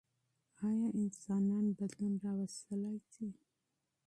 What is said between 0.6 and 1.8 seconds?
ايا انسانان